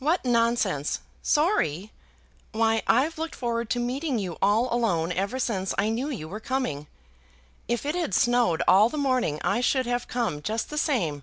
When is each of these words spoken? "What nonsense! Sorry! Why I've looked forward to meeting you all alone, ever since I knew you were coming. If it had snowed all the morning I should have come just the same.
"What 0.00 0.22
nonsense! 0.22 1.00
Sorry! 1.22 1.90
Why 2.52 2.82
I've 2.86 3.16
looked 3.16 3.34
forward 3.34 3.70
to 3.70 3.80
meeting 3.80 4.18
you 4.18 4.36
all 4.42 4.70
alone, 4.70 5.12
ever 5.12 5.38
since 5.38 5.72
I 5.78 5.88
knew 5.88 6.10
you 6.10 6.28
were 6.28 6.40
coming. 6.40 6.88
If 7.66 7.86
it 7.86 7.94
had 7.94 8.12
snowed 8.12 8.62
all 8.68 8.90
the 8.90 8.98
morning 8.98 9.40
I 9.42 9.62
should 9.62 9.86
have 9.86 10.08
come 10.08 10.42
just 10.42 10.68
the 10.68 10.76
same. 10.76 11.22